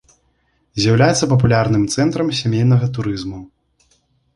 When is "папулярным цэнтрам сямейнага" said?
1.35-2.95